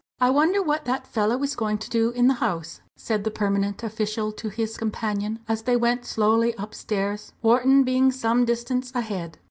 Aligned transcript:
"I 0.19 0.31
wonder 0.31 0.63
what 0.63 0.85
that 0.85 1.05
fellow 1.05 1.43
is 1.43 1.55
going 1.55 1.77
to 1.77 1.87
do 1.87 2.09
in 2.09 2.25
the 2.27 2.33
House," 2.41 2.81
said 2.97 3.23
the 3.23 3.29
permanent 3.29 3.83
official 3.83 4.31
to 4.31 4.49
his 4.49 4.75
companion 4.75 5.41
as 5.47 5.61
they 5.61 5.77
went 5.77 6.05
slowly 6.07 6.55
upstairs, 6.57 7.33
Wharton 7.43 7.83
being 7.83 8.11
some 8.11 8.43
distance 8.43 8.91
ahead. 8.95 9.37